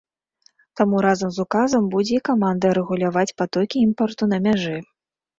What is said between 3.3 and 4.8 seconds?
патокі імпарту на мяжы.